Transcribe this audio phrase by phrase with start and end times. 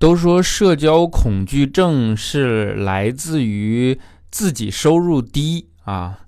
[0.00, 6.20] 都说社交恐惧症是来自于自己收入低啊，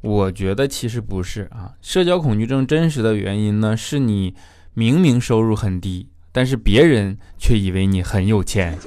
[0.00, 1.72] 我觉得其实不是啊。
[1.82, 4.36] 社交恐惧症真实的原因呢，是你
[4.74, 8.78] 明明收入很低，但是别人却以为你很有钱。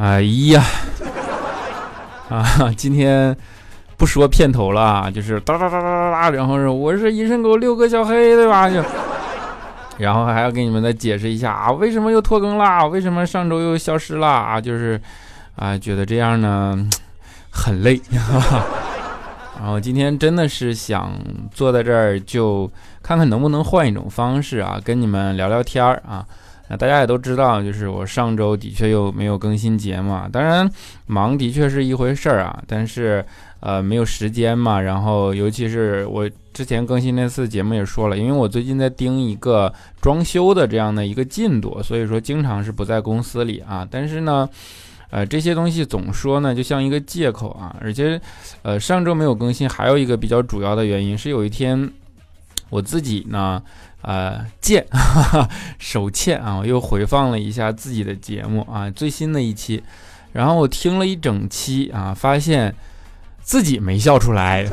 [0.00, 0.64] 哎呀，
[2.30, 3.36] 啊，今天
[3.98, 8.70] 不说片头了，就是哒哒哒哒哒哒，然后是我是一身狗六个小黑，对吧？
[8.70, 8.82] 就，
[9.98, 12.86] 然后还要给你们再解释一下啊，为什么又拖更啦？
[12.86, 14.58] 为什么上周又消失了啊？
[14.58, 14.98] 就是
[15.56, 16.88] 啊，觉得这样呢
[17.50, 18.00] 很累，
[19.60, 21.12] 然后今天真的是想
[21.52, 22.66] 坐在这儿，就
[23.02, 26.24] 看看能不能换一种方式啊，跟你们聊聊天儿啊。
[26.70, 30.70] 那大家也都知道，就是我上周的确又没有更新节目啊，当然
[31.06, 33.24] 忙的确是一回事儿啊，但是
[33.58, 34.80] 呃没有时间嘛。
[34.80, 43.84] 然后尤其是我之前更新那次节目也说了，因为我最近在盯一个装修的这样的一个进度，所以说经常是不在公司里啊。
[43.90, 44.48] 但是呢，
[45.10, 48.20] 呃这些东西总说呢就像一个借口啊，而且
[48.62, 51.90] 呃上周没有更新，还有一个比较主要的原因是有一天
[52.68, 53.60] 我自己呢。
[54.02, 54.86] 呃，贱，
[55.78, 56.56] 手欠啊！
[56.56, 59.82] 我又回放了一下自己的节目啊，最新的一期，
[60.32, 62.74] 然后我听了一整期啊，发现
[63.42, 64.66] 自己没笑出来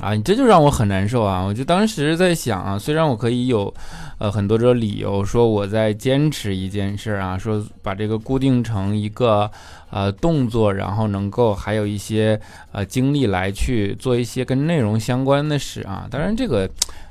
[0.00, 1.42] 啊，你这就让我很难受啊！
[1.42, 3.72] 我就当时在想啊，虽然我可以有
[4.16, 9.50] 呃很多种理由说我在坚持一件事啊，说把这个固定成一个
[9.90, 12.40] 呃动作，然后能够还有一些
[12.72, 16.66] 呃精力来去做一些跟内容相关的事啊，当然这个。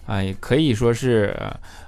[0.05, 1.35] 啊，也可以说是，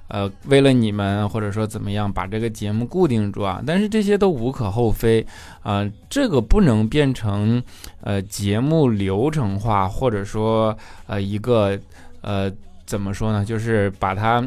[0.08, 3.62] 呃，为了你们，或者说怎么样，把这个节目固定住啊。
[3.66, 5.26] 但是这些都无可厚非
[5.64, 7.62] 啊，这个不能变成
[8.02, 11.80] 呃节目流程化，或者说呃一个
[12.22, 12.52] 呃
[12.86, 14.44] 怎么说呢，就是把它。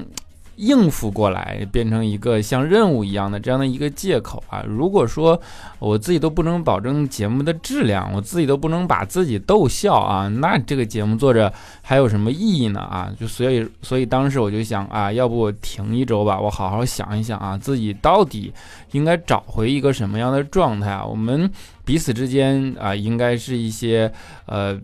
[0.58, 4.64] 应付过来，变成一个像任务一样的这样的一个借口啊！
[4.66, 5.40] 如果说
[5.78, 12.80] 我自己都不能保证节目的质量，我自己都不能把自己逗笑啊，那这个节目做着还有什么意义呢？
[12.80, 18.52] 啊， 就所以，所以当时我就想啊，要不我停一周吧，我好好想一想啊，自己到底
[18.90, 21.04] 应该找回一个什么样的状态啊？
[21.04, 21.48] 我们
[21.84, 24.12] 彼此之间啊，应该是一些
[24.46, 24.76] 呃。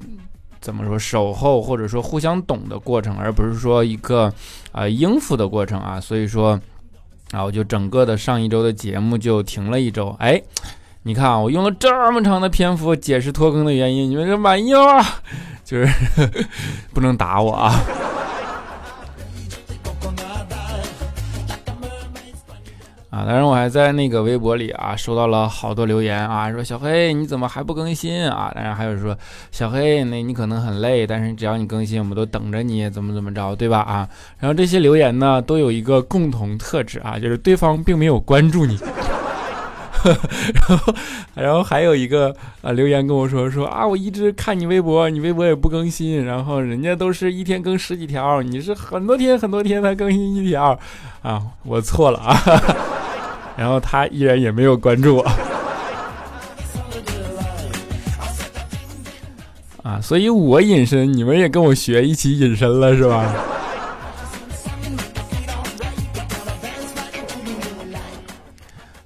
[0.64, 4.32] 怎么说守候或者说互相懂的过程，而不是说一个
[4.72, 6.00] 啊应付的过程啊。
[6.00, 6.58] 所以说
[7.32, 10.16] 啊，我就整个的上一周的节目就停了一周。
[10.18, 10.40] 哎，
[11.02, 15.04] 你看啊，我用了这么长的篇幅解释拖更的原因，你们就满意了？
[15.62, 15.86] 就是
[16.94, 17.78] 不能打我啊。
[23.14, 28.50] 啊，当然我还在那个微博里啊，收到了好多留言啊，说小黑你怎么还不更新啊？
[28.52, 29.16] 当然还有说
[29.52, 33.78] 小黑，那你可能很累，但是只要你更新，我们都等着你，怎么怎么着，对吧？
[33.78, 34.08] 啊，
[34.40, 38.76] 然后这些留言呢，都有一个共同特质啊，就是对方并没有关注你。
[40.04, 40.94] 然后，
[41.34, 50.76] 然后还有一个啊留言跟我说说啊，我一直看你微博，你微博也不更新，然后人家都是一天更十几条，你是很多天很多天才更新一条，
[51.22, 52.36] 啊，我错了啊。
[53.56, 55.22] 然后他依然也没有关注我，
[59.82, 63.32] 啊，所以我隐身，你们也跟我学，一起隐身了是吧？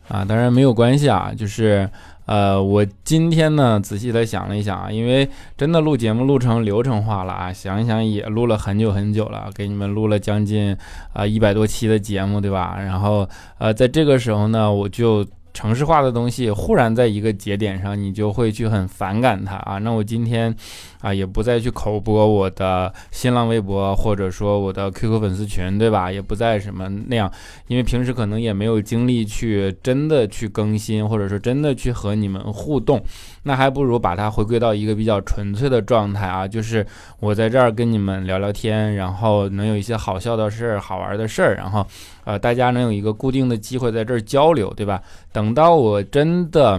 [0.08, 1.88] 啊，当然没有关系啊，就是。
[2.28, 10.76] 呃，我今天呢仔细的想了一想啊，因为真的录节目录成流程化了啊，想一想也录了很久很久了，给你们录了将近
[11.14, 12.76] 啊一百多期的节目，对吧？
[12.78, 15.26] 然后呃，在这个时候呢，我就。
[15.52, 19.78] 城市化的东西忽然在一个节点上，你就会去很反感它啊。
[19.78, 20.54] 那我今天
[21.00, 26.12] 啊也不再去口播我的新浪微博，或者说我的 QQ 粉丝群，对吧？
[26.12, 27.30] 也不再什么那样，
[27.66, 33.02] 因为平时可能也没有精力去真的去更新，或者说真的去和你们互动。
[33.48, 36.86] 那还不如把它回归到一个比较纯粹的状态啊，就是
[37.18, 41.86] 我在这儿跟你们聊聊天，然后能有一些好笑的事儿、好玩的事儿，然后。
[42.24, 45.00] 呃，大家能有一个固定的机会在这儿交流，对吧？
[45.32, 46.78] 等到我真的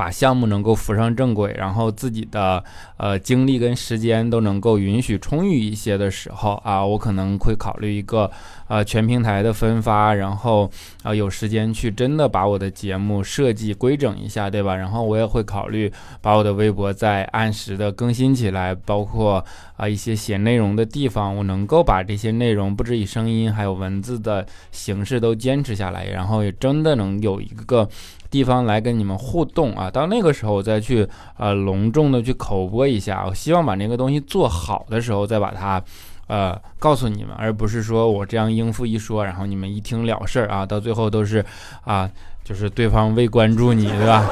[0.00, 2.64] 把项目能够扶上正轨，然后自己的
[2.96, 8.30] 呃精力跟时间都能够允许充裕一些的时候啊，我可能会考虑一个
[8.66, 10.70] 呃全平台的分发，然后
[11.02, 14.74] 啊有时间去真的把我的节目设计规整一下，对吧？
[14.74, 15.92] 然后我也会考虑
[16.22, 19.44] 把我的微博再按时的更新起来，包括
[19.76, 27.86] 啊一些写内容的地方，我能够把这些内容不止以声音还有文字的形式都坚持下来，然后也真的能有一个。
[28.30, 31.06] 地方来跟你们互动啊，到那个时候我再去
[31.36, 35.82] 呃隆重的去口播一下，我希望把那个东西做好的时候再把它
[36.28, 41.44] 呃告诉你们，而不是说我这样应付一说，然后你们一听了事儿啊，到最后都是
[41.84, 42.08] 啊
[42.44, 44.24] 就是对方未关注你，对吧？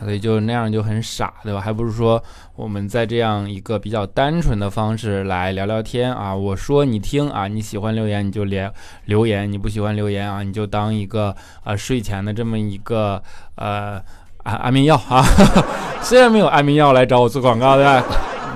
[0.00, 1.60] 所以就那样就很傻，对吧？
[1.60, 2.22] 还不如说
[2.54, 6.34] 我们在这样一个比较单纯的方式来聊聊天啊。
[6.34, 8.72] 我说你听啊，你喜欢留言你就连
[9.06, 11.34] 留言，你不喜欢留言啊，你就当一个
[11.64, 13.22] 呃睡前的这么一个
[13.56, 14.00] 呃
[14.44, 15.24] 安安眠药啊。
[16.02, 18.04] 虽然没有安眠药来找我做广告，对吧？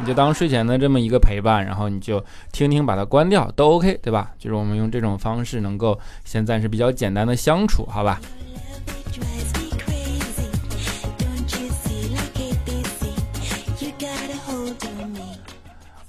[0.01, 4.33] 你就当睡前的这么一个陪伴，然后你就听听，把它关掉都 OK，对吧？
[4.39, 8.21] 就是我们用这种方式能够先暂时比较简单的相处，好吧？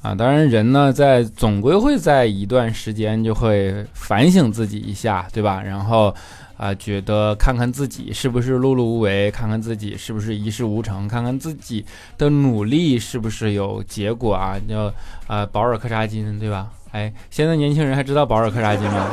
[0.03, 5.63] 啊，当然，人呢，在总归会在一段时间就会反省自己一下，对吧？
[5.63, 6.13] 然后，
[6.57, 11.85] 啊，觉得看看自己是不是碌碌无为，看看自己是不是一事无成，看看自己
[12.17, 14.57] 的努力是不是有结果啊？
[14.67, 14.94] 叫
[15.27, 16.67] 啊，保尔柯察金，对吧？
[16.91, 19.07] 哎，现在年轻人还知道保尔柯察金吗？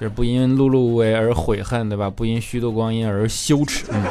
[0.00, 2.08] 就是不因碌碌无为而悔恨，对吧？
[2.08, 3.84] 不因虚度光阴而羞耻。
[3.92, 4.02] 嗯。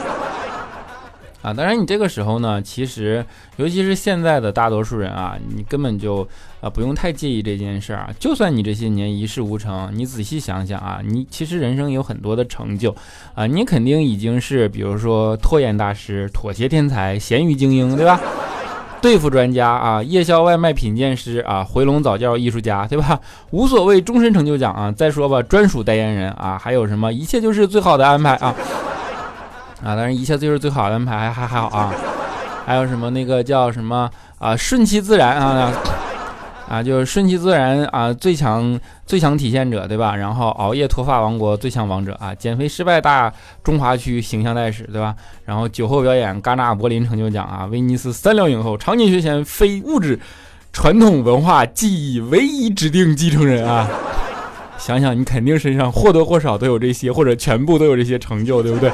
[1.41, 3.25] 啊，当然，你这个时候呢，其实
[3.57, 6.27] 尤其是现在的大多数人啊，你根本就
[6.61, 8.09] 啊不用太介意这件事儿啊。
[8.19, 12.95] 就算你这些年一事无成，你仔细想想啊，你其实人生有很多的成就
[13.33, 18.19] 啊，你肯定已经是比如说拖延大师、妥协天才、咸鱼精英，对吧？
[19.01, 23.19] 对付专家啊，夜宵外卖品鉴师啊，回笼早教艺术家，对吧？
[23.49, 27.11] 无所谓终身成就奖啊，再说吧，专属代言人啊，还有什么？
[27.11, 28.53] 一切就是最好的安排啊。
[29.83, 31.93] 啊，当然一切就是最好的安排，还还好啊，
[32.65, 35.73] 还有什么那个叫什么啊，顺其自然啊，
[36.69, 40.15] 啊，就是顺其自然啊，最强最强体现者，对吧？
[40.15, 43.33] 然后熬夜脱发王国最强王者啊，减肥失败大
[43.63, 45.15] 中华区形象代使，对吧？
[45.45, 50.19] 然后酒后表演戛纳柏林成就奖啊，威尼斯三料影后，常年学前非物质
[50.71, 53.89] 传统文化技艺唯一指定继承人啊，
[54.77, 58.91] 想想你肯定身上或多或少都有这些，或者全部都有这些成就，对不对？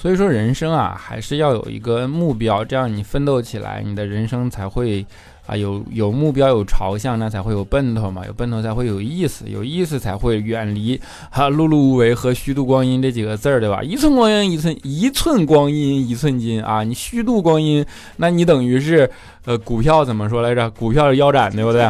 [0.00, 5.04] 所以说人生啊，还是要有一个目标，这样你奋斗起来，你的人生才会
[5.44, 10.98] 啊有有目标、有朝向，那才会有奔头嘛，有奔头才会有意思，有意思才会远离
[11.30, 13.82] 哈碌碌无为和虚度光阴这几个字儿，对吧？
[13.84, 17.84] 一寸光阴一寸一寸光阴一寸金啊，你虚度光阴，
[18.16, 19.10] 那你等于是
[19.44, 20.70] 呃股票怎么说来着？
[20.70, 21.86] 股票腰斩，对不对？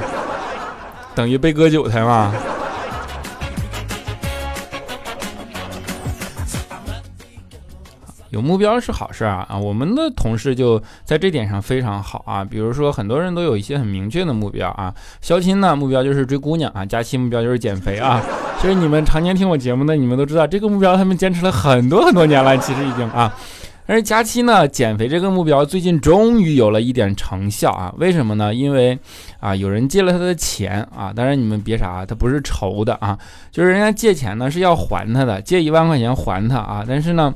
[1.15, 2.35] 等于被割韭菜嘛。
[8.31, 9.59] 有目标是好事啊啊！
[9.59, 12.45] 我们的同事就在这点上非常好啊。
[12.45, 14.95] 比如说，很多人都有一些很明确的目标啊。
[15.21, 18.23] 肖钦呢，目标就是追姑娘啊；佳期目标就是减肥啊。
[18.61, 23.35] 其实你们常年听我节目的，你们都知道这个目标，他们坚持了很多很多年了，其实已经啊。
[23.85, 27.93] 但是佳期呢，减肥这个目标最近终于有了一点成效啊。
[27.99, 28.55] 为什么呢？
[28.55, 28.97] 因为
[29.41, 31.13] 啊，有人借了他的钱啊。
[31.13, 33.19] 当然你们别傻，他不是愁的啊，
[33.51, 36.85] 就是人家借钱呢是要还他的，借一万块钱还他啊。
[36.87, 37.35] 但是呢。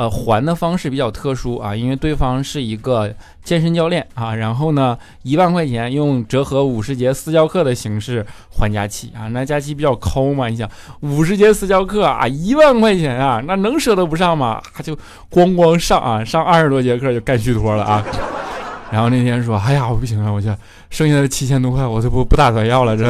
[0.00, 3.12] 呃，还的方式比较特殊啊，因为对方是一个
[3.44, 10.66] 健身教练啊，然后呢，一万块钱用折合五十节私教课的形式还佳期啊，那佳期比较抠嘛，你想
[11.00, 14.58] 五十节私教课啊，一万块钱啊，那能舍得不上吗？
[14.82, 14.96] 就
[15.30, 18.02] 咣咣上啊，上二十多节课就干虚脱了啊，
[18.90, 20.48] 然后那天说，哎呀，我不行了，我就，
[20.88, 23.06] 剩下的七千多块我就不不打算要了，这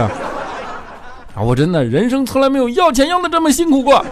[1.37, 4.05] 啊，我真的人生从来没有要钱要的这么辛苦过。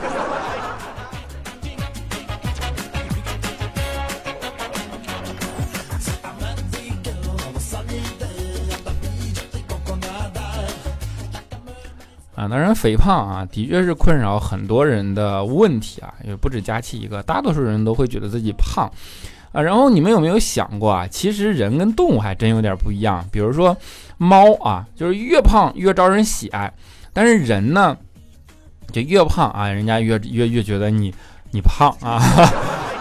[12.48, 18.90] 当然，肥胖啊，的确是困扰很多人的问题啊，也不止佳期一个，大多数人都会觉得自己胖
[19.52, 19.62] 啊。
[19.62, 21.06] 然后你们有没有想过啊？
[21.06, 23.24] 其实人跟动物还真有点不一样。
[23.30, 23.76] 比如说
[24.16, 26.72] 猫啊，就是越胖越招人喜爱，
[27.12, 27.96] 但是人呢，
[28.92, 31.14] 就越胖啊，人家越越越觉得你
[31.50, 32.22] 你胖啊。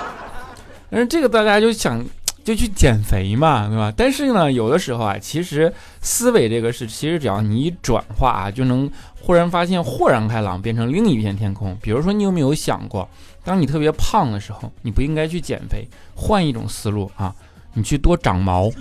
[0.90, 2.06] 但是这个大家就想。
[2.48, 3.94] 就去减肥嘛，对吧？
[3.94, 8.90] 但是呢，有的时候啊，其实思维这个事，其实只要你一转化啊，就能
[9.20, 11.78] 忽然发现豁然开朗，变成另一片天空。
[11.82, 13.06] 比如说，你有没有想过，
[13.44, 15.86] 当你特别胖的时候，你不应该去减肥，
[16.16, 17.36] 换一种思路啊，
[17.74, 18.72] 你去多长毛。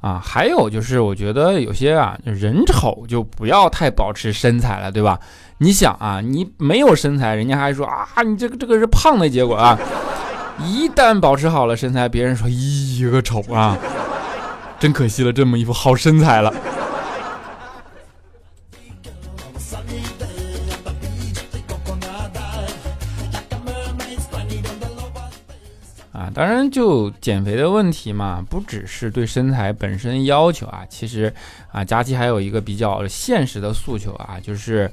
[0.00, 5.18] 啊，还有就是，我觉得有些啊，人丑就不要太保持身材了，对吧？
[5.58, 9.78] 你想啊，你没有身材，人家还说啊，你这个这个是胖的结果啊。
[10.62, 13.76] 一旦保持好了身材，别人说咦个丑啊，
[14.78, 16.52] 真可惜了，这么一副好身材了。
[26.12, 31.32] 啊当然，就减肥的问题嘛，不只是对身材本身要求啊，其实
[31.72, 34.90] 啊，佳期还有一个比较现实的诉求啊，就是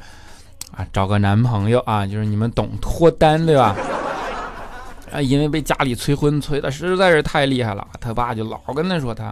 [0.75, 3.75] 啊，找个男朋友啊，就是你们懂脱单对吧？
[5.13, 9.25] 啊，因为被家里催婚催的实在是太厉害了，他爸就老跟他说他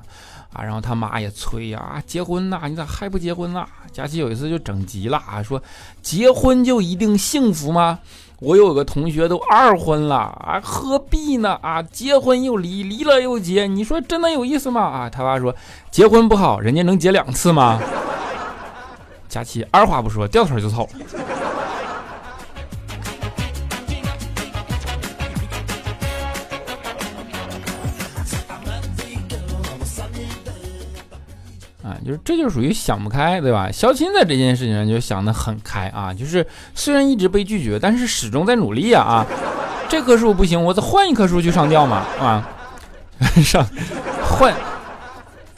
[0.53, 3.65] 啊，然后他妈也催呀，结婚呐，你咋还不结婚呐？
[3.91, 5.61] 佳琪有一次就整急了啊，说
[6.01, 7.99] 结婚就一定幸福吗？
[8.39, 11.81] 我有个同学都二婚了啊，何必呢啊？
[11.81, 15.09] 结婚又离，离了又结，你说真的有意思吗啊？
[15.09, 15.55] 他爸说
[15.89, 17.79] 结婚不好，人家能结两次吗？
[19.31, 20.83] 佳琪二话不说，掉头就走。
[31.81, 33.71] 啊就是这就属于想不开，对吧？
[33.71, 36.45] 肖钦在这件事情上就想得很开啊，就是
[36.75, 39.25] 虽然一直被拒绝，但是始终在努力啊啊！
[39.87, 42.49] 这棵树不行，我再换一棵树去上吊嘛啊！
[43.41, 43.65] 上
[44.21, 44.53] 换，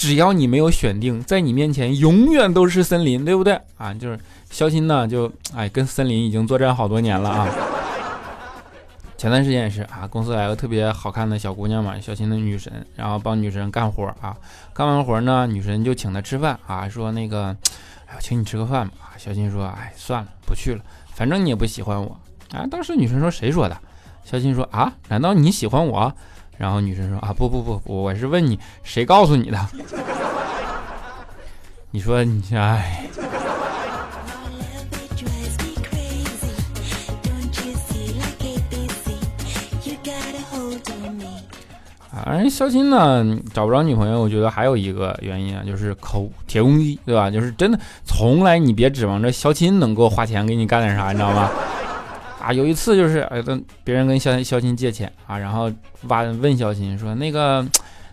[0.04, 3.94] 只要你没有选定，在你面前永远都是森林，对不对啊？
[3.94, 4.20] 就是
[4.52, 7.48] 肖钦呢，就哎跟森林已经作战好多年了啊。
[9.16, 14.36] 前段时间也是啊，公司来个特别好看的小姑娘嘛，小新的女神，然后帮女神干活啊。
[14.74, 17.56] 干完活呢，女神就请她吃饭啊，说那个，
[18.08, 19.14] 哎，请你吃个饭吧。
[19.16, 20.84] 小新说，哎，算了，不去了，
[21.14, 22.20] 反正你也不喜欢我
[22.52, 22.68] 啊。
[22.70, 23.78] 当时女神说，谁说的？
[24.26, 26.14] 小新说，啊，难道你喜欢我？
[26.58, 29.60] 然后女生说，啊，不不不，我是问你，谁告诉你的？
[31.92, 33.02] 你说你，哎。
[42.26, 47.30] 反正肖钦呢找不着女朋友，我觉得还有一个原因啊，就是抠铁公鸡，对吧？
[47.30, 51.52] 就是真的，从来你别指望着肖钦能够花钱给你干点啥，你知道吗？
[52.44, 55.72] 啊，有一次就是哎，跟别人跟肖肖钦借钱啊，然后
[56.02, 57.66] 问问肖钦说那个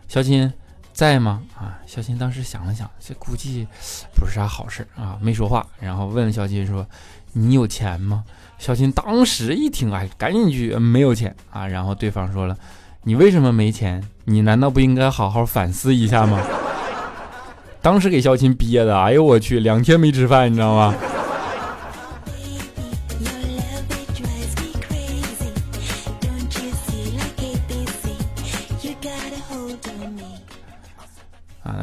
[0.07, 0.53] 肖钦
[0.93, 1.43] 在吗？
[1.59, 3.67] 啊，肖钦当时想了想，这估计
[4.15, 5.67] 不是啥好事啊，没说话。
[5.81, 6.87] 然后问肖钦说
[7.33, 8.25] 你有钱吗？
[8.59, 11.67] 肖钦当时一听，哎，赶紧去没有钱啊。
[11.67, 12.57] 然后对方说了。
[13.05, 14.05] 你为什么没钱？
[14.27, 16.39] 你难道不应该好好反思一下吗？
[17.81, 20.95] 当时给肖钦憋的，哎呦我去，两天没吃饭，你知道吗？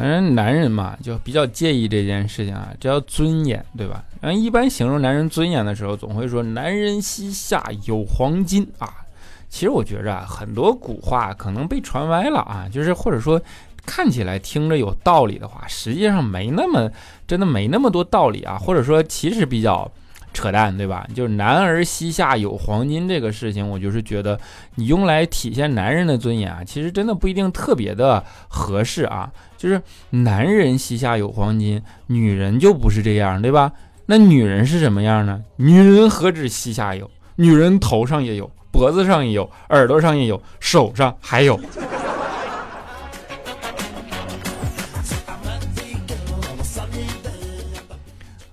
[0.09, 4.03] 正男人嘛，就比较介意这件事情啊，这叫尊严，对吧？
[4.21, 8.87] 然后一般形容男人尊严的时候，总会说“男人膝下有黄金”啊。
[9.49, 13.41] 其实我觉着啊，很多古话可能被传歪了啊，就是或者说
[13.85, 16.91] 看起来听着有道理的话，实际上没那么
[17.25, 19.89] 真的没那么多道理啊，或者说其实比较
[20.33, 21.07] 扯淡，对吧？
[21.15, 24.37] 就是男儿膝下有黄金这个事情，我就是觉得
[24.75, 29.31] 你用来体现男人的尊严啊，其实真的不一定特别的合适啊。
[29.57, 33.71] 就是男人膝下有黄金，女人就不是这样，对吧？
[34.05, 35.41] 那女人是什么样呢？
[35.57, 38.49] 女人何止膝下有，女人头上也有。
[38.69, 41.59] 脖子上也有，耳朵上也有，手上还有。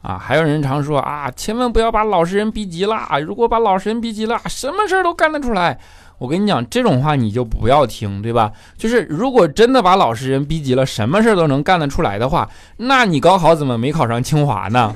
[0.01, 3.07] 啊，还有人常说啊，千万不要把老实人逼急了。
[3.21, 5.79] 如果把老实人逼急了，什么事儿都干得出来。
[6.19, 8.53] 我跟你讲，这种话你就不要听，对吧？
[8.79, 14.95] 就是如果真的把老实人逼急了，什么事儿都能干得出来的话，那你高考怎么没考上清华呢？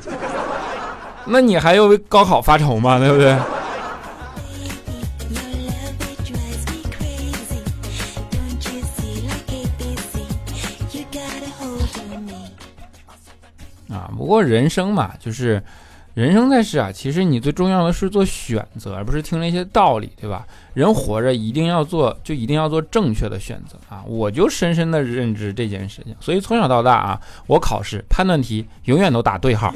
[1.27, 2.99] 那你还要为高考发愁吗？
[2.99, 3.37] 对不对？
[13.91, 15.63] 啊不过人生嘛，就是
[16.19, 20.45] 人生在世啊，其实你最重要的是做选择，而不是听那些道理，对吧？
[20.75, 24.03] 人活着一定要做，就一定要做正确的选择啊！
[24.05, 29.73] 我就深深的认知这件事情，所以从小到大啊，我考试判断题永远都打对号。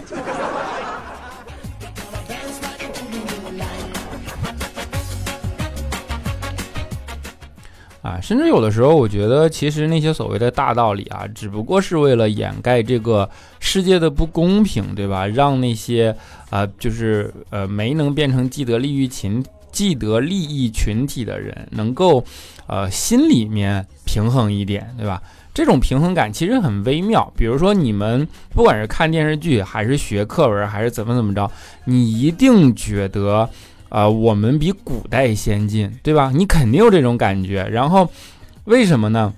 [8.03, 13.31] 啊，甚至有的时候，我觉得其实那些所谓的大道理啊，只不过是为了掩盖这个
[13.61, 15.25] 世界的不公平，对吧？
[15.25, 16.15] 让那些
[16.51, 22.25] 啊，就是呃，没能变成既得利益群、既得利益群体的人，能够
[22.67, 25.23] 呃心里面平衡一点，对吧？
[25.55, 27.33] 这种平衡感其实很微妙。
[27.37, 31.49] 比如说，你们不管是看电视剧，还是学课文，还是怎么怎么着，
[31.85, 33.49] 你一定觉得。
[33.93, 36.33] 啊，我们比古代先进，对吧？
[36.35, 37.63] 你肯定有这种感觉。
[37.71, 38.09] 然后，
[38.65, 39.31] 为什么呢？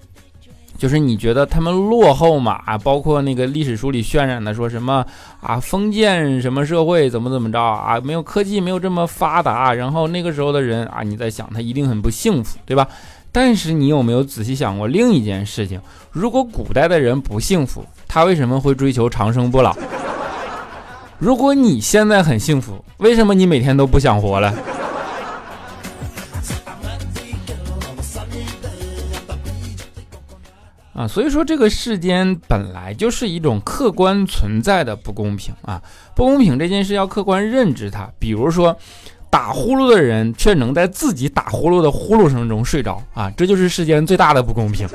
[0.78, 2.60] 就是你觉得他们落后嘛？
[2.64, 5.04] 啊，包括那个历史书里渲染的，说什么
[5.40, 9.74] 啊，封建什么社会怎么怎么着啊，没有科技，没有这么发达。
[9.74, 12.86] 然后那个时候的人啊，你在想他一定很不幸福，对吧？
[13.32, 15.80] 但是你有没有仔细想过另一件事情？
[16.12, 19.76] 如果古代的人不幸福，他为什么会追求长生不老？
[21.18, 24.52] 如果你现在很幸福，为什么你每天都不想活了？
[30.94, 35.82] 啊，所以说这个世间本来就是一种客观存在的不公平啊！
[36.14, 38.08] 不公平这件事要客观认知它。
[38.18, 38.76] 比如说，
[39.28, 44.88] 打呼噜的人却能在自己打呼噜的呼噜声中睡着啊，这就是世间最大的不公平。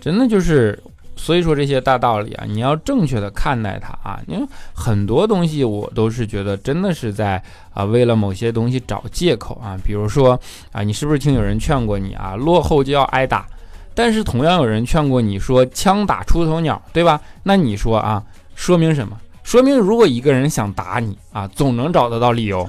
[0.00, 0.82] 真的就是，
[1.16, 4.18] 所以说这些大道理啊，你要正确的看待它啊。
[4.26, 7.42] 因为很多东西我都是觉得真的是在
[7.74, 9.76] 啊为了某些东西找借口啊。
[9.84, 10.40] 比如说
[10.72, 13.46] 啊，你是不是听有人劝过你啊，落后就要挨打？
[13.94, 17.20] 但是同样有人劝过你说枪打出头鸟，对吧？
[17.42, 18.22] 那你说啊，
[18.54, 19.18] 说明什么？
[19.42, 22.66] 说明如果一个人想打你啊，总能找得到理由。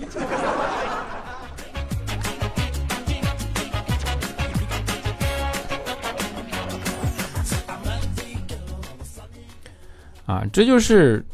[10.31, 11.25] 啊，这就是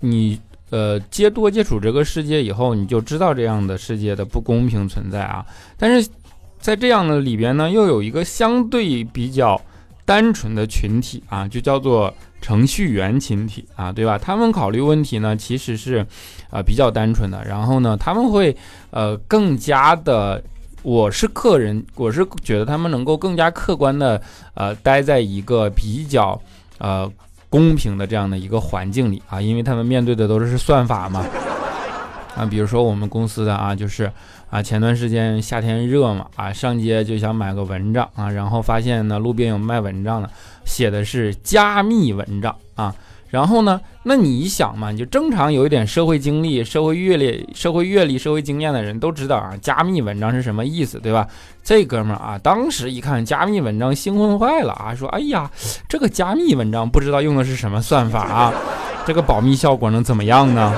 [0.00, 5.42] 你呃接多接触这个世界以后，你就知道这样的世界的不公平存在啊。
[5.78, 6.06] 但是
[6.60, 9.58] 在这样的里边呢，又有一个相对比较
[10.04, 14.18] 单纯的群体啊，就叫做程序员群体啊，对吧？
[14.18, 16.06] 他们考虑问题呢，其实是
[16.50, 17.42] 啊比较单纯的。
[17.46, 18.54] 然后呢，他们会
[18.90, 20.44] 呃更加的，
[20.82, 24.20] 我是客人，我是觉得他们能够更加客观的
[24.52, 26.38] 呃待在一个比较
[26.76, 27.10] 呃。
[27.52, 31.26] 公平的这样的一个环境里啊，因为他们面对的都是算法嘛，
[32.34, 34.10] 啊，比如说我们公司的啊，就是
[34.48, 40.30] 啊，前段时间夏天热嘛，啊，上街就想买个蚊帐啊，然后发现呢，路边有卖蚊帐的，
[40.64, 42.94] 写的是加密蚊帐啊。
[43.32, 43.80] 然后呢？
[44.02, 51.26] 那你想嘛，你就正常有一点社会经历、社会阅历、社会阅历、社会经验的人都知道啊，加密文章是什么意思，对吧？
[51.64, 55.50] 这哥们儿啊，当时一看加密文章，兴奋坏了啊，说：“哎呀，
[55.88, 58.52] 这个加密文章不知道用的是什么算法啊？
[59.06, 60.76] 这个保密效果能怎么样呢？”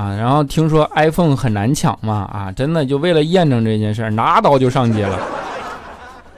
[0.00, 5.18] 啊，然后听说 iPhone 很难抢嘛，啊，真的就为了验证这件事，拿刀就上街了。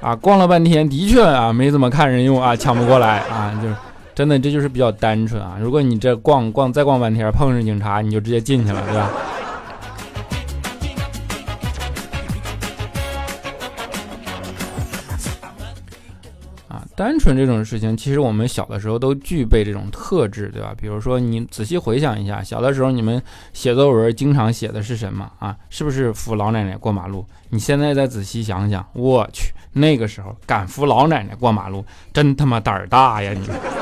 [0.01, 3.75] 啊，逛了半天，的确啊，没怎么看人用啊，抢不过来啊，就是
[4.17, 5.53] 真的，这就是比较单纯啊。
[5.61, 9.09] 如果你这逛逛再逛半天，碰上警察，你就直接进去了，对吧？
[16.95, 20.75] 单纯这种事情，其实我们小的时候都具备这种特质，对吧？
[20.79, 25.57] 比如说，你仔细回想一下，小的时候你们写作文经常写的是什么啊？
[25.71, 27.25] 是不是扶老奶奶过马路？
[27.51, 33.33] 你现在再仔细想想，我去，那个时候敢扶老奶奶过马路，真他妈胆儿大呀！
[33.33, 33.82] 你。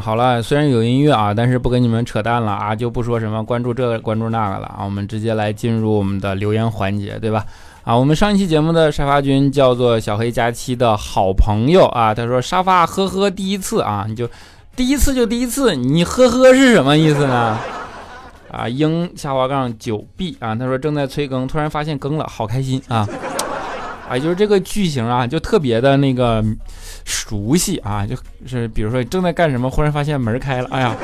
[0.00, 7.44] 好了，虽然有音乐啊，但是不跟你们扯淡了啊，就不说什么关注这个关注那个了啊，我们直接来进入我们的留言环节，对吧？
[7.84, 14.28] 啊，我们上一期节目的沙发君叫做小黑佳期的好朋友啊，他说沙发呵呵第一次啊，你就
[14.76, 17.58] 第一次就第一次，你呵呵是什么意思呢？
[18.50, 23.08] 啊，鹰下滑杠九 B 啊，他说正在催更，突然发现更了，好开心啊！
[24.08, 26.44] 啊，就是这个剧情啊，就特别的那个。
[27.04, 30.94] 熟悉啊，就是比如说正在干什么，忽然发现门开了，哎呀，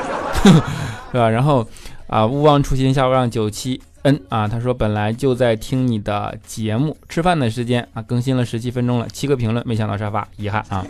[1.11, 1.29] 是吧？
[1.29, 1.67] 然后
[2.07, 10.87] 啊，勿忘初心，下午让九七 N 啊，他说本来就在听你的节目，吃饭的时间啊，更新了十七分钟了，七个评论没抢到沙发，遗憾啊。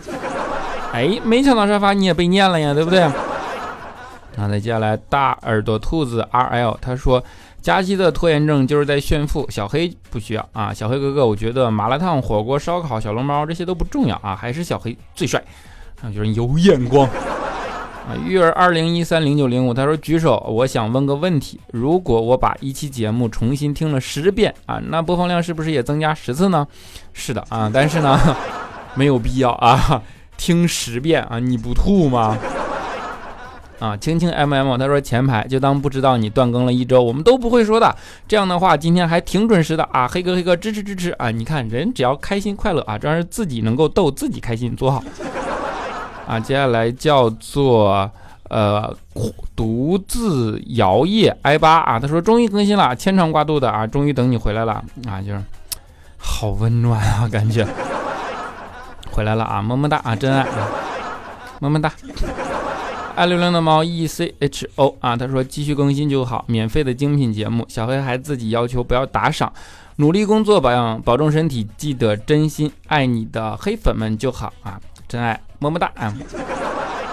[0.93, 3.01] 哎，没抢到沙发你也被念了呀，对不对？
[3.01, 7.25] 啊，再接下来大耳朵兔子 R L 他说，
[7.61, 15.43] 佳期的拖延症就是在炫富，小黑不需要啊，小黑哥哥，我觉得麻辣烫、火锅、烧烤、小笼包这些都不重要啊，还是小黑最帅，
[16.01, 18.17] 啊，就是有眼光啊。
[18.25, 26.67] 育儿二零一三零九零五他说举手，我想问个问题，如果我把一期节目重新听了十遍啊，那播放量是不是也增加十次呢？
[27.13, 28.19] 是的啊，但是呢，
[28.95, 30.01] 没有必要啊，
[30.37, 32.39] 听十遍啊，你不吐吗？
[33.79, 37.95] 啊，轻轻 M M，他说前排就当不知道你断更了一周，我们都不会说的。
[38.27, 41.31] 这样的话，今天还挺准时的啊，黑哥黑哥支持支持啊！
[41.31, 45.01] 你看人只要开心快乐啊，只要是自己能够逗自己开心，多好
[46.27, 46.41] 啊！
[46.41, 48.11] 接下来叫做
[48.49, 48.93] 呃
[49.55, 55.41] 独自摇曳 i 八啊，他说终于更新了，牵肠挂肚的啊，终于等你回来了啊，就是
[56.17, 57.65] 好温暖啊，感觉
[59.13, 60.69] 回来了啊，么么哒啊，真爱啊，
[61.61, 61.93] 么么哒。
[63.19, 67.67] 爱溜溜的猫 E C H O 啊，他说继续更新就好，免费的精品节目。
[67.69, 69.53] 小黑还自己要求不要打赏，
[69.97, 76.15] 努力工作，保养保重身体，记得真心爱你的黑粉们就好啊，真爱么么哒啊。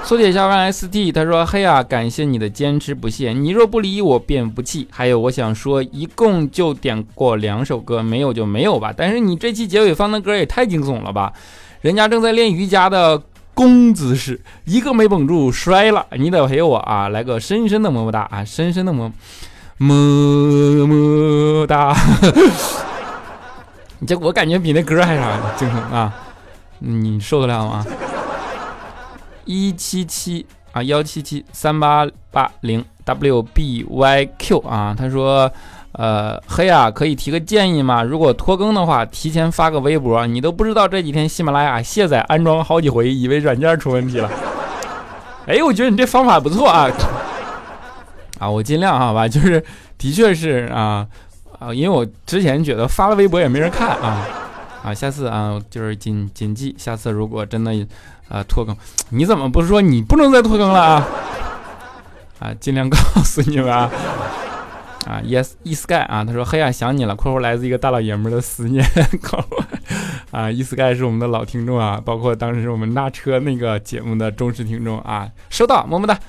[0.04, 4.88] 苏铁下弯 S T 他说嘿啊，感谢你的坚持不懈，你若不离我便不弃。
[4.92, 8.94] 还有我想说，一共就点过两首歌，没有就没有吧。
[8.96, 11.34] 但是你这期结尾放的歌也太惊悚了吧，
[11.82, 13.20] 人家正在练瑜伽的。
[13.56, 17.08] 弓姿势，一个没绷住摔了，你得陪我啊！
[17.10, 19.12] 来个深深的么么哒啊，深深的么
[19.78, 21.96] 么么哒。
[24.06, 26.14] 这我感觉比那歌还啥精神啊！
[26.80, 27.84] 你受得了吗？
[29.46, 35.50] 一七七啊，幺七七三八八零 W B Y Q 啊，他说。
[35.98, 38.04] 呃，黑啊，可以提个建议吗？
[38.04, 44.30] 如果拖更的话，提前发个微博，你都不知道这几天喜马拉雅卸载安装好几回，以为软件出问题了。
[45.48, 46.90] 哎，我觉得你这方法不错啊。
[48.40, 49.64] 啊，我尽量好吧，就是
[49.98, 51.08] 的确是啊
[51.60, 54.28] 啊，因为我之前觉得发了微博也没人看啊
[54.84, 57.72] 啊，下次啊就是谨谨记，下次如果真的
[58.28, 58.76] 啊拖更，
[59.12, 61.08] 你怎么不说你不能再拖更了啊？
[62.40, 63.90] 啊，尽量告诉你们啊。
[65.06, 68.84] 啊，yes e sky 啊，他说黑啊想你了，括弧来自一个大老爷们的思念，
[70.32, 76.20] 啊，e sky 是我们的老听众啊，包括当时我们那车那个节目的忠实听众啊，收到，么么哒。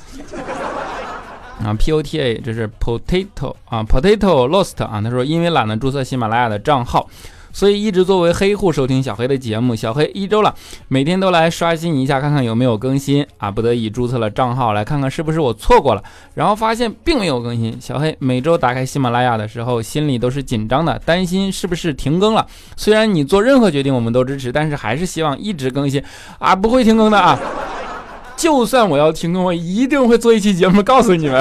[1.65, 7.09] 啊，p o t a 这是 potato 啊，potato lost 啊，他说因为懒得注册喜马拉雅的账号。
[7.57, 10.55] 所以一直作为黑户收听小黑的节目，小黑一周了，
[10.88, 13.51] 每天都来刷新一下，看看有没有更新啊。
[13.51, 16.03] 不得已注册了账号，来看看是不是我错过了，
[16.35, 17.75] 然后发现并没有更新。
[17.81, 22.47] 小黑每周打开喜马拉雅的时候，心里都是紧张的，担心是不是停更了。
[22.77, 26.03] 虽然你做任何决定我们都支持，但是还是希望一直更新
[26.38, 27.40] 啊，不会停更的啊。
[28.37, 31.40] 就算我要停更，我一定会做一期节目告诉你们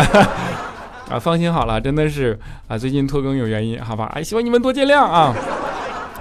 [1.09, 1.19] 啊。
[1.19, 4.09] 放心好了，真的是啊，最近拖更有原因，好吧？
[4.15, 5.35] 哎，希望你们多见谅啊。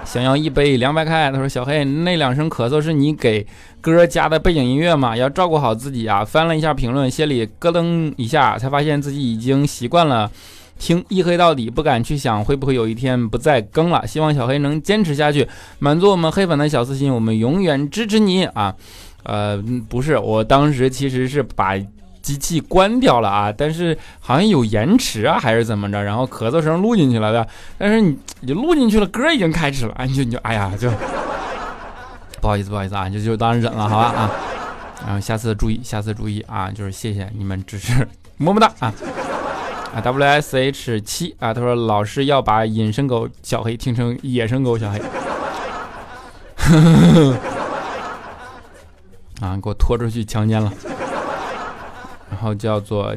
[0.05, 3.45] 想要一杯凉白开，他说：“小黑，那两声咳嗽是你给
[3.81, 5.17] 歌加的背景音乐吗？
[5.17, 10.31] 要照顾好自己啊！”翻了一下评论，心里咯噔一下，才发现自己已经习惯了
[10.77, 14.05] 听一黑到底，不敢去想会不会有一天不再更了。
[14.07, 15.47] 希望小黑能坚持下去，
[15.79, 18.73] 满足我们黑粉的小私心，我们永远支持你啊！
[19.23, 21.75] 呃，不是，我当时其实是把。
[22.25, 26.03] 机器关掉了啊，但是好像有延迟啊，还是怎么着？
[26.03, 30.89] 然后咳嗽声录进去了的，但是你你录进去了，歌已经开始了啊，你就你就哎呀，就
[32.41, 34.31] 不好意思不好意思啊，就就当忍了，好吧啊，
[35.05, 38.07] 然后下次注意，下次注意啊，就是谢谢你们支持，
[38.37, 38.91] 么么哒啊
[39.93, 44.99] 啊，W S H 七啊，他说老师要把隐身狗小黑听成野生狗小黑，
[49.41, 50.73] 啊，给我拖出去强奸了。
[52.45, 53.15] 然后叫做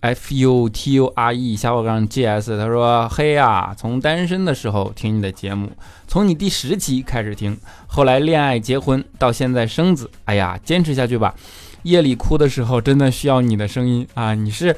[0.00, 5.70] F U T U R E 下划杠 G S，他说：“嘿呀，从单身的时候听你的节目，
[6.08, 11.32] 从你第十期开始听，后来恋爱结婚，到现在生子，哎呀，坚持下去吧。
[11.84, 14.34] 夜里哭的时候，真的需要你的声音啊！
[14.34, 14.74] 你是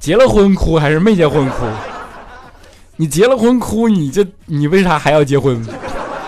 [0.00, 1.64] 结了婚哭还是没结婚哭？
[2.96, 5.64] 你结了婚哭，你这你为啥还要结婚？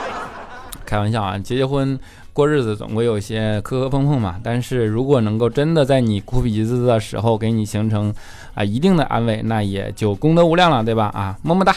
[0.87, 1.99] 开玩笑啊，结结婚。”
[2.35, 8.13] 过日子总归有些磕磕碰碰嘛，但是如果能够真的在你哭鼻子的时候给你形成
[8.55, 11.11] 啊一定的安慰，那也就功德无量了，对吧？
[11.15, 11.75] 啊，么么哒！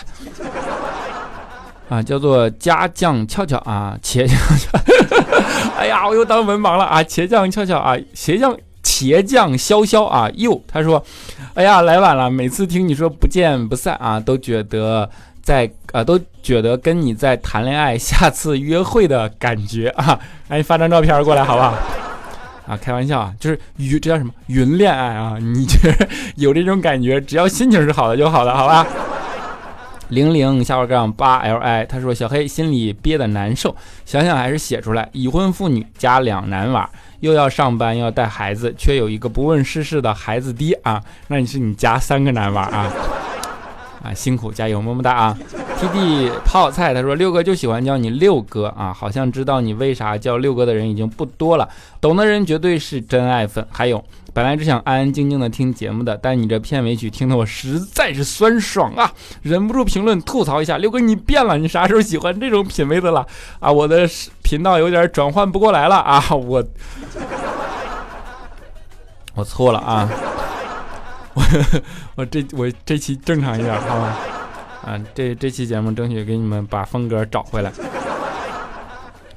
[1.89, 4.37] 啊，叫做家将俏俏啊，茄酱，
[5.77, 7.03] 哎呀，我又当文盲了啊！
[7.03, 11.05] 茄酱俏俏啊，茄酱茄酱潇潇啊，又他说，
[11.53, 15.07] 哎呀，来晚了，每次听你说不见不散啊，都觉得。
[15.47, 20.19] 在啊，都觉得跟你在谈恋爱，下次约会的感觉啊！
[20.49, 21.73] 哎，发张照片过来好不好？
[22.67, 25.37] 啊，开玩笑啊，就是云，这叫什么云恋爱啊？
[25.39, 26.05] 你觉得
[26.35, 28.85] 有这种感觉，只要心情是好的就好了，好吧？
[30.09, 35.07] 零零下划杠八 li，他说小黑心里憋得难受，想想还是写出来。
[35.13, 36.89] 已婚妇女加两男娃，
[37.21, 42.91] 又要上班又要带孩子，却有一个不问世事的孩子爹啊，那你是你家三个男娃啊？
[44.07, 45.37] 啊，辛苦，加油，么么哒啊
[45.77, 51.67] ！T D 泡菜，他说六哥就喜欢叫你六哥啊，好像知道你为啥叫六哥的人已经不多了，
[51.99, 53.67] 懂的人绝对是真爱粉。
[53.69, 54.01] 还有，
[54.33, 63.27] 本来只想安安静静的听节目的，但你这片尾曲听得我实在是酸爽啊，忍不住评论吐槽一下，六哥你变了，你啥时候喜欢这种品味的了
[63.59, 63.69] 啊？
[63.69, 64.07] 我的
[64.41, 66.63] 频道有点转换不过来了啊，我
[69.35, 70.09] 我错了啊。
[71.37, 71.43] 我
[72.17, 74.17] 我这我这期正常一点好吗？
[74.83, 77.71] 啊，这这期节目争取给你们把风格找回来。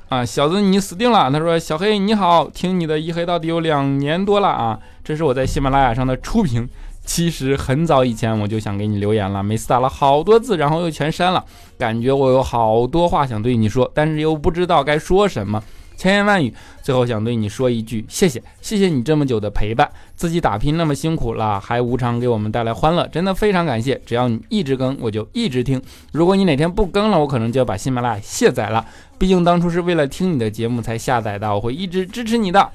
[0.09, 1.31] 啊，小子你死定了！
[1.31, 6.67] 他说小黑你好，听你的一黑到底有两年多了啊，这是我在喜马拉雅上的初评。
[7.05, 11.45] 其实很早以前我就想给你留言了，每次打了好多字，然后又全删了，
[11.79, 15.63] 感觉我有好多话想对你说，但是又不知道该说什么。
[16.01, 19.87] 千言万语，最后想对你说一句谢谢，谢谢你这么久的陪伴，
[20.17, 24.01] 自己打拼那么辛苦了，还无偿给我们带来欢乐，真的非常感谢。
[24.07, 25.79] 只要你一直更，我就一直听。
[26.13, 28.83] 如果你哪天不更了，我可能就要把喜马拉雅卸载了。
[29.19, 32.67] 毕竟当初是为了听你的节目才下载的，我会一直支持你的，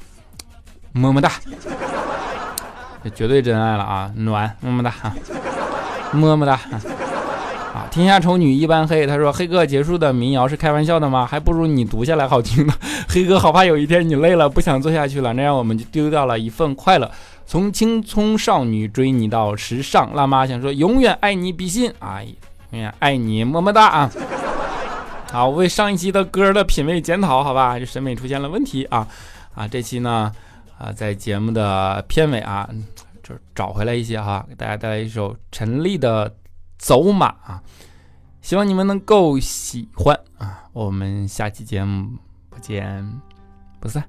[0.91, 1.31] 么么哒。
[3.03, 4.93] 这绝对真爱了啊，暖，么么哒，
[6.13, 6.59] 么么哒。
[7.75, 7.89] 啊！
[7.91, 9.05] 天下丑女一般黑。
[9.05, 11.25] 他说：“黑哥结束的民谣是开玩笑的吗？
[11.25, 12.73] 还不如你读下来好听呢。
[13.09, 17.11] ”黑哥好怕有一天你累了不想做下去了，那样我们就丢掉了一份快乐。
[17.45, 21.91] 从青葱少女追你到时尚辣妈，想说永远爱你比心。
[21.99, 22.25] 哎，
[22.71, 24.11] 永远爱你，么么哒啊！
[25.33, 27.77] 好，为上一期的歌的品味检讨，好吧？
[27.77, 29.05] 这审美出现了问题啊
[29.53, 29.67] 啊！
[29.67, 30.31] 这期呢
[30.79, 32.69] 啊，在节目的片尾啊，
[33.21, 36.33] 就是找回来一些哈，给大家带来一首陈粒的。
[36.85, 37.63] 走马啊！
[38.43, 40.69] 希望你们能够喜欢啊！
[40.71, 43.03] 我们下期节目不见
[43.79, 44.03] 不散。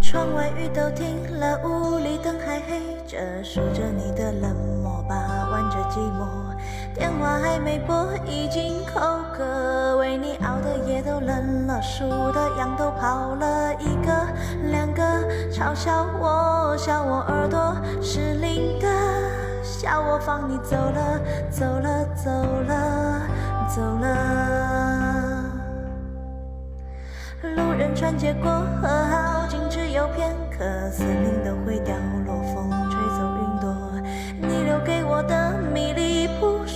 [0.00, 6.56] 窗外雨都停了，屋里灯还黑着，数着你的冷漠，把玩着寂寞。
[6.94, 9.00] 电话还没拨，已经口
[9.32, 9.96] 渴。
[9.98, 14.26] 为你熬的夜都冷了，数的羊都跑了一个
[14.70, 15.02] 两个，
[15.52, 18.88] 嘲笑我，笑我耳朵失灵的，
[19.62, 22.30] 笑我放你走了，走了，走
[22.66, 23.22] 了，
[23.68, 24.06] 走了。
[27.56, 31.94] 路人穿街过河，好景只有片刻，森林都会掉
[32.26, 33.74] 落，风吹走云朵，
[34.40, 35.59] 你留给我的。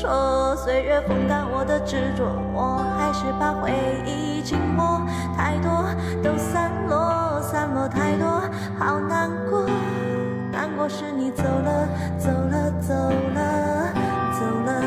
[0.04, 3.72] 说岁月风干我的执着，我还是把回
[4.04, 5.00] 忆紧握。
[5.34, 5.86] 太多
[6.22, 8.42] 都散落，散落太多，
[8.78, 9.66] 好难过。
[10.52, 11.88] 难过是你走了，
[12.18, 12.92] 走了，走
[13.34, 13.88] 了，
[14.38, 14.82] 走了。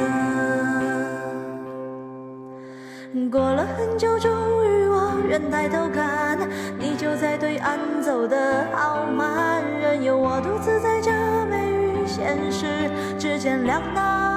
[3.32, 4.32] 过了很久，终
[4.68, 6.38] 于我愿抬头看，
[6.78, 11.12] 你就在对岸走的好慢，任由我独自在这
[11.50, 14.37] 美与现实之间两难。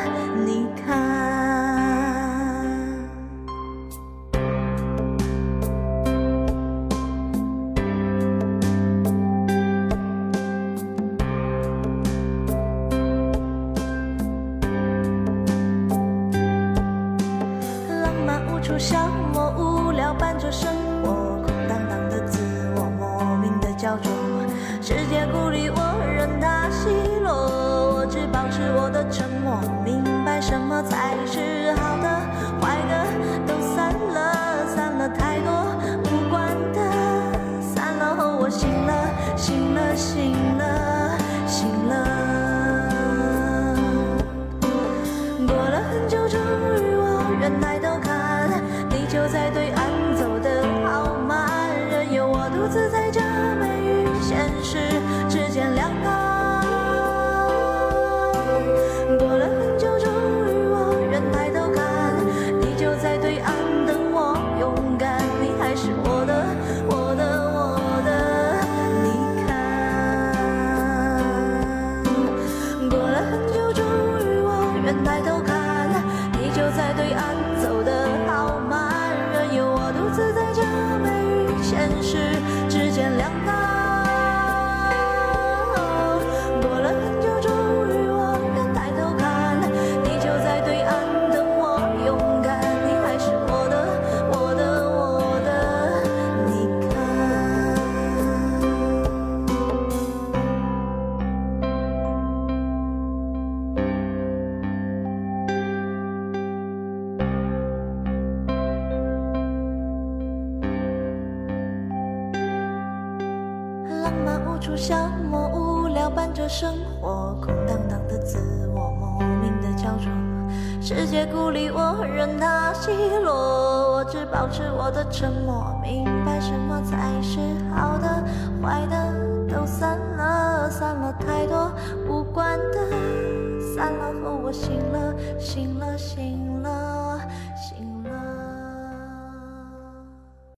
[28.61, 32.20] 是我的沉默明白什么才是好的。